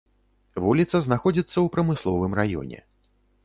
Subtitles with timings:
[0.63, 2.79] Вуліца знаходзіцца ў прамысловым раёне.